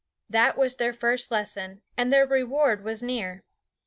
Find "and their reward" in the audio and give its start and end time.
1.95-2.83